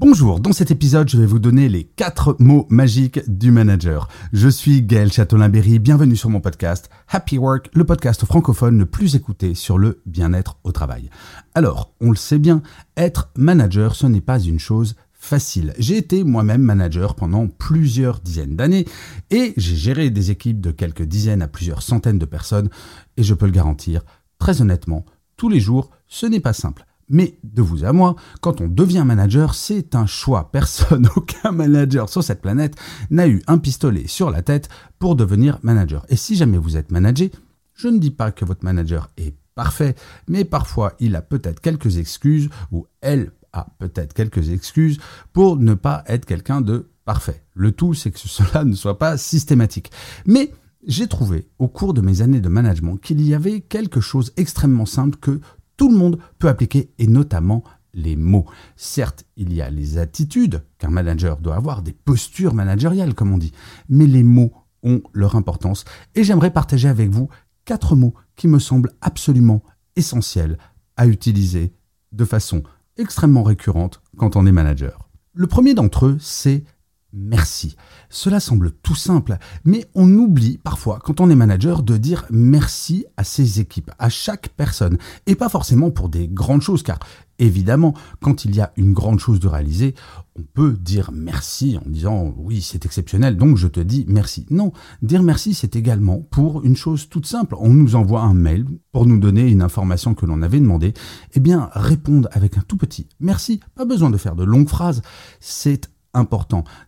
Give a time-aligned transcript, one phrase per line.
[0.00, 4.06] Bonjour, dans cet épisode, je vais vous donner les quatre mots magiques du manager.
[4.32, 9.16] Je suis Gaël Châtelain-Berry, bienvenue sur mon podcast Happy Work, le podcast francophone le plus
[9.16, 11.10] écouté sur le bien-être au travail.
[11.56, 12.62] Alors, on le sait bien,
[12.96, 15.74] être manager, ce n'est pas une chose facile.
[15.80, 18.84] J'ai été moi-même manager pendant plusieurs dizaines d'années
[19.32, 22.70] et j'ai géré des équipes de quelques dizaines à plusieurs centaines de personnes
[23.16, 24.02] et je peux le garantir,
[24.38, 25.04] très honnêtement,
[25.36, 26.86] tous les jours, ce n'est pas simple.
[27.08, 30.50] Mais de vous à moi, quand on devient manager, c'est un choix.
[30.52, 32.74] Personne, aucun manager sur cette planète
[33.10, 36.04] n'a eu un pistolet sur la tête pour devenir manager.
[36.08, 37.28] Et si jamais vous êtes manager,
[37.74, 39.94] je ne dis pas que votre manager est parfait,
[40.28, 44.98] mais parfois il a peut-être quelques excuses ou elle a peut-être quelques excuses
[45.32, 47.42] pour ne pas être quelqu'un de parfait.
[47.54, 49.90] Le tout, c'est que cela ne soit pas systématique.
[50.26, 50.52] Mais
[50.86, 54.86] j'ai trouvé au cours de mes années de management qu'il y avait quelque chose extrêmement
[54.86, 55.40] simple que
[55.78, 58.44] tout le monde peut appliquer et notamment les mots.
[58.76, 63.38] Certes, il y a les attitudes qu'un manager doit avoir, des postures managériales comme on
[63.38, 63.52] dit,
[63.88, 67.28] mais les mots ont leur importance et j'aimerais partager avec vous
[67.64, 69.62] quatre mots qui me semblent absolument
[69.96, 70.58] essentiels
[70.96, 71.72] à utiliser
[72.12, 72.62] de façon
[72.96, 75.08] extrêmement récurrente quand on est manager.
[75.32, 76.64] Le premier d'entre eux, c'est
[77.12, 77.76] merci.
[78.10, 83.06] Cela semble tout simple, mais on oublie parfois, quand on est manager, de dire merci
[83.16, 86.98] à ses équipes, à chaque personne, et pas forcément pour des grandes choses, car
[87.38, 89.94] évidemment, quand il y a une grande chose de réaliser,
[90.36, 94.46] on peut dire merci en disant oui, c'est exceptionnel, donc je te dis merci.
[94.50, 97.54] Non, dire merci, c'est également pour une chose toute simple.
[97.58, 100.94] On nous envoie un mail pour nous donner une information que l'on avait demandé.
[101.34, 105.02] Eh bien, répondre avec un tout petit merci, pas besoin de faire de longues phrases,
[105.40, 105.88] c'est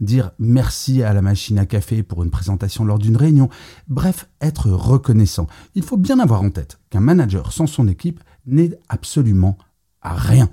[0.00, 3.48] Dire merci à la machine à café pour une présentation lors d'une réunion.
[3.88, 5.46] Bref, être reconnaissant.
[5.74, 9.58] Il faut bien avoir en tête qu'un manager sans son équipe n'est absolument
[10.00, 10.48] à rien.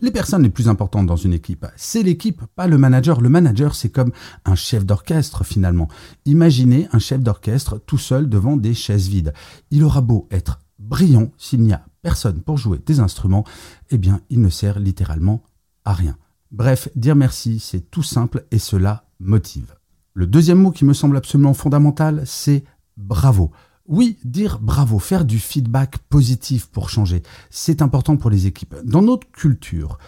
[0.00, 3.22] Les personnes les plus importantes dans une équipe, c'est l'équipe, pas le manager.
[3.22, 4.12] Le manager, c'est comme
[4.44, 5.88] un chef d'orchestre finalement.
[6.26, 9.32] Imaginez un chef d'orchestre tout seul devant des chaises vides.
[9.70, 13.44] Il aura beau être brillant, s'il n'y a personne pour jouer des instruments,
[13.90, 15.42] eh bien, il ne sert littéralement
[15.84, 16.16] à rien.
[16.52, 19.74] Bref, dire merci, c'est tout simple et cela motive.
[20.14, 22.64] Le deuxième mot qui me semble absolument fondamental, c'est
[22.96, 23.50] bravo.
[23.86, 28.74] Oui, dire bravo, faire du feedback positif pour changer, c'est important pour les équipes.
[28.84, 29.98] Dans notre culture,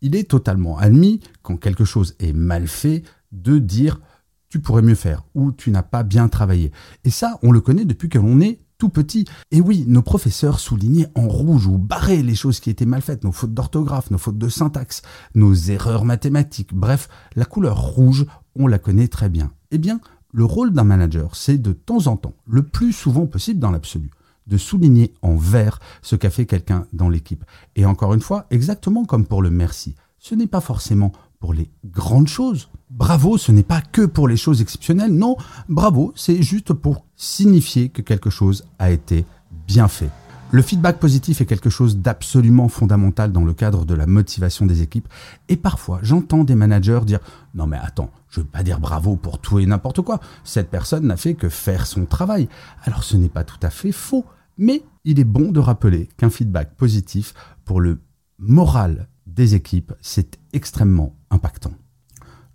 [0.00, 4.00] il est totalement admis, quand quelque chose est mal fait, de dire
[4.48, 6.72] tu pourrais mieux faire ou tu n'as pas bien travaillé.
[7.04, 9.24] Et ça, on le connaît depuis que l'on est tout petit.
[9.50, 13.24] Et oui, nos professeurs soulignaient en rouge ou barraient les choses qui étaient mal faites,
[13.24, 15.02] nos fautes d'orthographe, nos fautes de syntaxe,
[15.34, 16.72] nos erreurs mathématiques.
[16.72, 18.24] Bref, la couleur rouge,
[18.54, 19.52] on la connaît très bien.
[19.72, 20.00] Eh bien,
[20.32, 24.10] le rôle d'un manager, c'est de temps en temps, le plus souvent possible dans l'absolu,
[24.46, 27.44] de souligner en vert ce qu'a fait quelqu'un dans l'équipe.
[27.74, 31.70] Et encore une fois, exactement comme pour le merci, ce n'est pas forcément pour les
[31.84, 32.68] grandes choses.
[32.90, 35.36] Bravo, ce n'est pas que pour les choses exceptionnelles, non,
[35.68, 39.26] bravo, c'est juste pour signifier que quelque chose a été
[39.66, 40.10] bien fait.
[40.50, 44.80] Le feedback positif est quelque chose d'absolument fondamental dans le cadre de la motivation des
[44.80, 45.06] équipes.
[45.50, 47.20] Et parfois, j'entends des managers dire
[47.54, 50.20] Non, mais attends, je ne veux pas dire bravo pour tout et n'importe quoi.
[50.44, 52.48] Cette personne n'a fait que faire son travail.
[52.84, 54.24] Alors ce n'est pas tout à fait faux.
[54.56, 57.34] Mais il est bon de rappeler qu'un feedback positif
[57.66, 58.00] pour le
[58.38, 61.72] moral des équipes, c'est extrêmement impactant.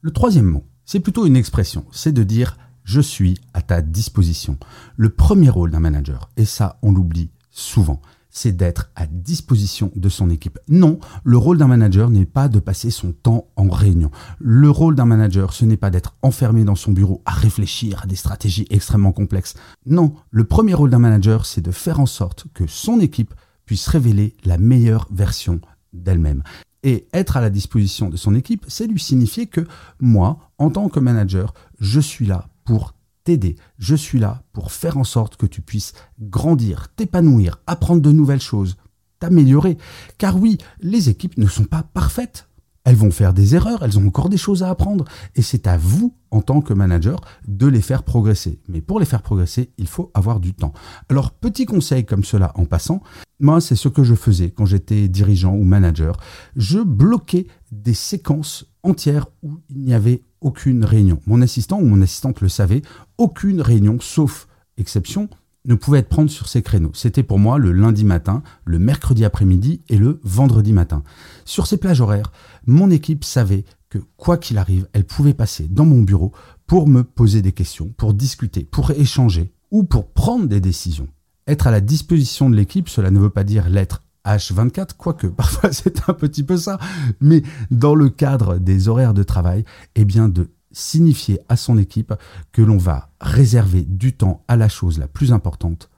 [0.06, 4.58] Le troisième mot, c'est plutôt une expression, c'est de dire je suis à ta disposition.
[4.98, 10.10] Le premier rôle d'un manager, et ça on l'oublie souvent, c'est d'être à disposition de
[10.10, 10.60] son équipe.
[10.68, 14.12] Non, le rôle d'un manager n'est pas de passer son temps en réunion.
[14.40, 18.06] Le rôle d'un manager, ce n'est pas d'être enfermé dans son bureau à réfléchir à
[18.06, 19.54] des stratégies extrêmement complexes.
[19.86, 23.34] Non, le premier rôle d'un manager, c'est de faire en sorte que son équipe
[23.66, 25.62] puisse révéler la meilleure version
[25.94, 26.44] d'elle-même.
[26.84, 29.66] Et être à la disposition de son équipe, c'est lui signifier que
[30.00, 32.94] moi, en tant que manager, je suis là pour
[33.24, 33.56] t'aider.
[33.78, 38.42] Je suis là pour faire en sorte que tu puisses grandir, t'épanouir, apprendre de nouvelles
[38.42, 38.76] choses,
[39.20, 39.78] t'améliorer.
[40.18, 42.48] Car oui, les équipes ne sont pas parfaites.
[42.86, 45.06] elles vont faire des erreurs, elles ont encore des choses à apprendre.
[45.36, 48.60] Et c'est à vous, en tant que manager, de les faire progresser.
[48.68, 50.74] Mais pour les faire progresser, il faut avoir du temps.
[51.10, 53.02] Alors, petit conseil comme cela en passant,
[53.44, 56.18] moi, c'est ce que je faisais quand j'étais dirigeant ou manager.
[56.56, 61.20] Je bloquais des séquences entières où il n'y avait aucune réunion.
[61.28, 62.82] Mon assistant ou mon assistante le savait,
[63.18, 64.48] aucune réunion, sauf
[64.78, 65.30] exception,
[65.66, 66.92] ne pouvait être prendre sur ces créneaux.
[66.94, 71.04] C'était pour moi le lundi matin, le mercredi après-midi et le vendredi matin.
[71.44, 72.32] Sur ces plages horaires,
[72.66, 76.32] mon équipe savait que quoi qu'il arrive, elle pouvait passer dans mon bureau
[76.66, 81.08] pour me poser des questions, pour discuter, pour échanger ou pour prendre des décisions.
[81.48, 85.72] Être à la disposition de l'équipe, cela ne veut pas dire l'être H24, quoique parfois
[85.72, 86.80] c'est un petit peu ça,
[87.20, 92.14] mais dans le cadre des horaires de travail, eh bien de signifier à son équipe
[92.52, 95.90] que l'on va réserver du temps à la chose la plus importante,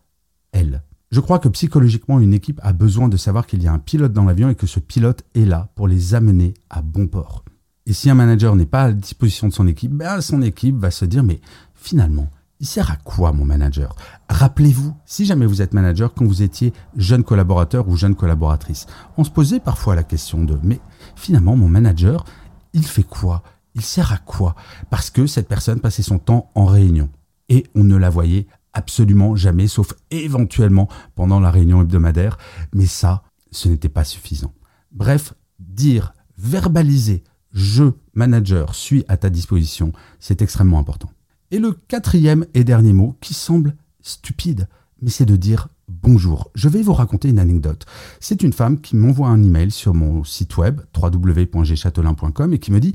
[0.51, 0.83] elle.
[1.11, 4.11] Je crois que psychologiquement, une équipe a besoin de savoir qu'il y a un pilote
[4.11, 7.45] dans l'avion et que ce pilote est là pour les amener à bon port.
[7.85, 10.75] Et si un manager n'est pas à la disposition de son équipe, ben son équipe
[10.75, 11.39] va se dire mais
[11.73, 12.29] finalement,
[12.59, 13.95] il sert à quoi mon manager?
[14.29, 18.87] Rappelez-vous, si jamais vous êtes manager quand vous étiez jeune collaborateur ou jeune collaboratrice,
[19.17, 20.79] on se posait parfois la question de mais
[21.15, 22.25] finalement mon manager,
[22.73, 23.43] il fait quoi?
[23.73, 24.55] Il sert à quoi?
[24.89, 27.09] Parce que cette personne passait son temps en réunion.
[27.49, 32.37] Et on ne la voyait absolument jamais, sauf éventuellement pendant la réunion hebdomadaire.
[32.73, 34.53] Mais ça, ce n'était pas suffisant.
[34.91, 41.09] Bref, dire, verbaliser, je, manager, suis à ta disposition, c'est extrêmement important.
[41.55, 44.67] Et le quatrième et dernier mot, qui semble stupide,
[45.01, 46.51] mais c'est de dire bonjour.
[46.53, 47.85] Je vais vous raconter une anecdote.
[48.19, 52.81] C'est une femme qui m'envoie un email sur mon site web www.gchatelain.com et qui me
[52.81, 52.93] dit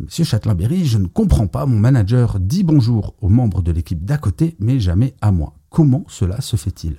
[0.00, 4.18] Monsieur Châtelain-Berry, je ne comprends pas, mon manager dit bonjour aux membres de l'équipe d'à
[4.18, 5.54] côté, mais jamais à moi.
[5.70, 6.96] Comment cela se fait-il?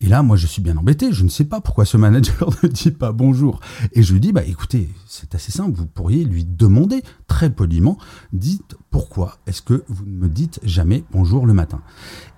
[0.00, 1.12] Et là, moi, je suis bien embêté.
[1.12, 3.60] Je ne sais pas pourquoi ce manager ne dit pas bonjour.
[3.92, 5.72] Et je lui dis, bah, écoutez, c'est assez simple.
[5.72, 7.98] Vous pourriez lui demander très poliment,
[8.32, 11.80] dites pourquoi est-ce que vous ne me dites jamais bonjour le matin?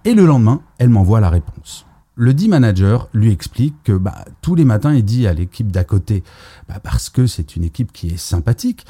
[0.05, 1.85] Et le lendemain, elle m'envoie la réponse.
[2.15, 5.85] Le dit manager lui explique que bah, tous les matins, il dit à l'équipe d'à
[5.85, 6.25] côté,
[6.69, 8.87] bah, parce que c'est une équipe qui est sympathique,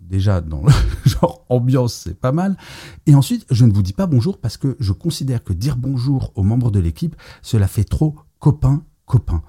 [0.00, 0.72] déjà, dans le
[1.10, 2.56] genre ambiance, c'est pas mal.
[3.06, 6.32] Et ensuite, je ne vous dis pas bonjour parce que je considère que dire bonjour
[6.34, 9.42] aux membres de l'équipe, cela fait trop copain, copain.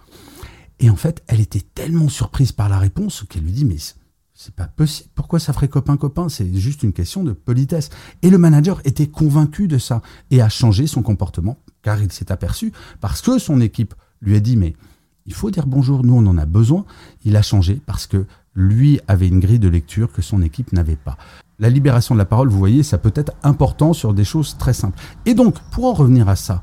[0.80, 3.78] Et en fait, elle était tellement surprise par la réponse qu'elle lui dit, mais
[4.34, 5.10] c'est pas possible.
[5.16, 6.30] Pourquoi ça ferait copain, copain?
[6.30, 7.90] C'est juste une question de politesse.
[8.22, 10.02] Et le manager était convaincu de ça
[10.32, 12.72] et a changé son comportement car il s'est aperçu
[13.02, 14.76] parce que son équipe lui a dit, mais
[15.26, 16.86] il faut dire bonjour, nous on en a besoin.
[17.26, 18.26] Il a changé parce que
[18.60, 21.18] lui avait une grille de lecture que son équipe n'avait pas.
[21.60, 24.74] La libération de la parole, vous voyez, ça peut être important sur des choses très
[24.74, 25.00] simples.
[25.26, 26.62] Et donc, pour en revenir à ça,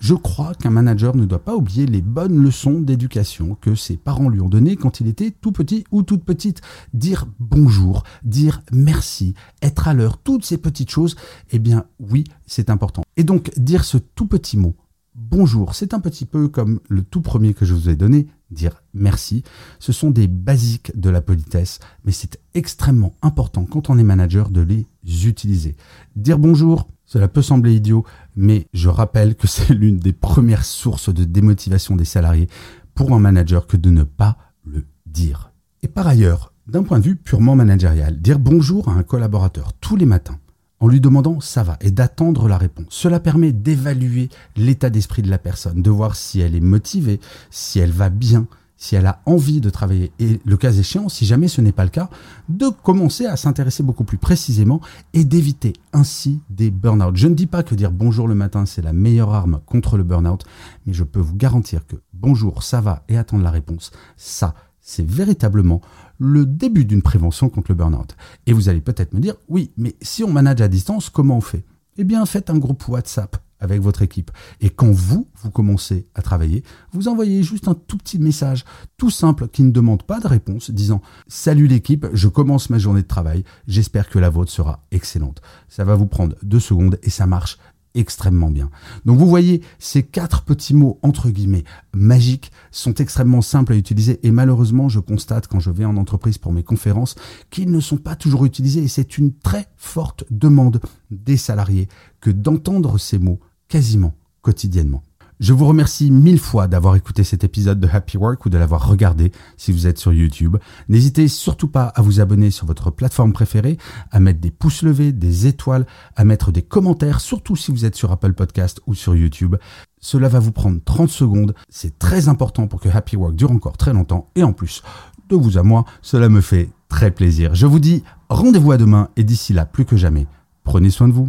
[0.00, 4.28] je crois qu'un manager ne doit pas oublier les bonnes leçons d'éducation que ses parents
[4.28, 6.60] lui ont données quand il était tout petit ou toute petite.
[6.92, 11.16] Dire bonjour, dire merci, être à l'heure, toutes ces petites choses,
[11.52, 13.02] eh bien oui, c'est important.
[13.16, 14.76] Et donc, dire ce tout petit mot,
[15.14, 18.82] bonjour, c'est un petit peu comme le tout premier que je vous ai donné, dire
[18.94, 19.42] merci.
[19.78, 24.50] Ce sont des basiques de la politesse, mais c'est extrêmement important quand on est manager
[24.50, 24.86] de les
[25.26, 25.76] utiliser.
[26.16, 28.04] Dire bonjour, cela peut sembler idiot,
[28.36, 32.48] mais je rappelle que c'est l'une des premières sources de démotivation des salariés
[32.94, 35.52] pour un manager que de ne pas le dire.
[35.82, 39.96] Et par ailleurs, d'un point de vue purement managérial, dire bonjour à un collaborateur tous
[39.96, 40.38] les matins,
[40.84, 42.88] en lui demandant ça va et d'attendre la réponse.
[42.90, 47.20] Cela permet d'évaluer l'état d'esprit de la personne, de voir si elle est motivée,
[47.50, 48.46] si elle va bien,
[48.76, 51.84] si elle a envie de travailler et le cas échéant, si jamais ce n'est pas
[51.84, 52.10] le cas,
[52.50, 54.82] de commencer à s'intéresser beaucoup plus précisément
[55.14, 57.16] et d'éviter ainsi des burn-out.
[57.16, 60.04] Je ne dis pas que dire bonjour le matin c'est la meilleure arme contre le
[60.04, 60.44] burn-out,
[60.86, 65.08] mais je peux vous garantir que bonjour, ça va et attendre la réponse, ça c'est
[65.08, 65.80] véritablement
[66.18, 68.16] le début d'une prévention contre le burn-out.
[68.46, 71.40] Et vous allez peut-être me dire, oui, mais si on manage à distance, comment on
[71.40, 71.64] fait?
[71.96, 74.30] Eh bien, faites un groupe WhatsApp avec votre équipe.
[74.60, 78.64] Et quand vous, vous commencez à travailler, vous envoyez juste un tout petit message,
[78.96, 83.02] tout simple, qui ne demande pas de réponse, disant Salut l'équipe, je commence ma journée
[83.02, 85.40] de travail, j'espère que la vôtre sera excellente.
[85.68, 87.58] Ça va vous prendre deux secondes et ça marche
[87.94, 88.70] extrêmement bien.
[89.04, 94.20] Donc vous voyez, ces quatre petits mots entre guillemets magiques sont extrêmement simples à utiliser
[94.26, 97.14] et malheureusement je constate quand je vais en entreprise pour mes conférences
[97.50, 101.88] qu'ils ne sont pas toujours utilisés et c'est une très forte demande des salariés
[102.20, 105.02] que d'entendre ces mots quasiment quotidiennement.
[105.40, 108.88] Je vous remercie mille fois d'avoir écouté cet épisode de Happy Work ou de l'avoir
[108.88, 110.58] regardé si vous êtes sur YouTube.
[110.88, 113.76] N'hésitez surtout pas à vous abonner sur votre plateforme préférée,
[114.12, 117.96] à mettre des pouces levés, des étoiles, à mettre des commentaires, surtout si vous êtes
[117.96, 119.56] sur Apple Podcast ou sur YouTube.
[120.00, 121.54] Cela va vous prendre 30 secondes.
[121.68, 124.30] C'est très important pour que Happy Work dure encore très longtemps.
[124.36, 124.82] Et en plus,
[125.28, 127.56] de vous à moi, cela me fait très plaisir.
[127.56, 130.28] Je vous dis rendez-vous à demain et d'ici là, plus que jamais,
[130.62, 131.28] prenez soin de vous.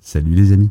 [0.00, 0.70] Salut les amis.